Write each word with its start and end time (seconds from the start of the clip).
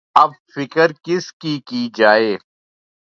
اب 0.15 0.31
فکر 0.55 0.91
کس 1.05 1.31
کی‘ 1.33 1.59
کی 1.67 1.81
جائے؟ 1.97 2.31